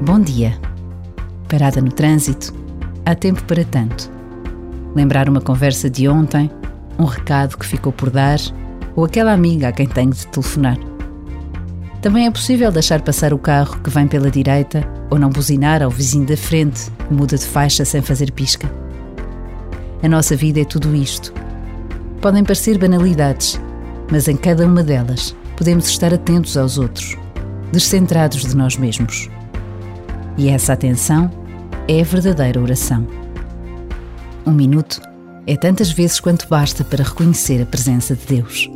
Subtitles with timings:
[0.00, 0.56] Bom dia.
[1.48, 2.54] Parada no trânsito,
[3.04, 4.08] há tempo para tanto.
[4.94, 6.48] Lembrar uma conversa de ontem,
[6.96, 8.38] um recado que ficou por dar
[8.94, 10.78] ou aquela amiga a quem tenho de telefonar.
[12.00, 15.90] Também é possível deixar passar o carro que vem pela direita ou não buzinar ao
[15.90, 18.70] vizinho da frente que muda de faixa sem fazer pisca.
[20.00, 21.34] A nossa vida é tudo isto.
[22.20, 23.60] Podem parecer banalidades,
[24.12, 27.16] mas em cada uma delas podemos estar atentos aos outros,
[27.72, 29.28] descentrados de nós mesmos.
[30.38, 31.28] E essa atenção
[31.88, 33.04] é a verdadeira oração.
[34.46, 35.02] Um minuto
[35.44, 38.70] é tantas vezes quanto basta para reconhecer a presença de Deus.